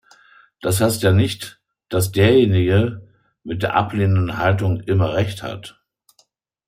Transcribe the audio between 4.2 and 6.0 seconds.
Haltung immer Recht hat.